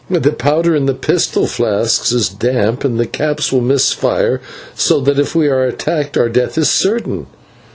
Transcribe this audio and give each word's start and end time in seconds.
The 0.09 0.31
powder 0.31 0.75
in 0.75 0.87
the 0.87 0.95
pistol 0.95 1.45
flasks 1.45 2.11
is 2.11 2.27
damp 2.27 2.83
and 2.83 2.99
the 2.99 3.05
caps 3.05 3.51
will 3.51 3.61
miss 3.61 3.93
fire, 3.93 4.41
so 4.75 4.99
that 4.99 5.19
if 5.19 5.35
we 5.35 5.47
are 5.47 5.63
attacked 5.63 6.17
our 6.17 6.27
death 6.27 6.57
is 6.57 6.71
certain." 6.71 7.27